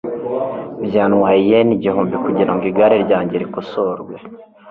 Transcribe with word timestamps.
Byantwaye 0.87 1.39
yen 1.49 1.67
igihumbi 1.77 2.15
kugirango 2.25 2.63
igare 2.71 2.95
ryanjye 3.05 3.35
rikosorwe. 3.43 4.13